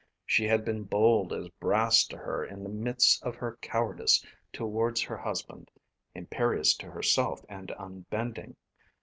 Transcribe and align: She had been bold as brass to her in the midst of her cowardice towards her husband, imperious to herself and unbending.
She 0.25 0.45
had 0.45 0.65
been 0.65 0.85
bold 0.85 1.31
as 1.31 1.49
brass 1.59 2.03
to 2.07 2.17
her 2.17 2.43
in 2.43 2.63
the 2.63 2.69
midst 2.71 3.23
of 3.23 3.35
her 3.35 3.57
cowardice 3.61 4.25
towards 4.51 4.99
her 5.03 5.17
husband, 5.17 5.69
imperious 6.15 6.73
to 6.77 6.89
herself 6.89 7.45
and 7.47 7.69
unbending. 7.77 8.55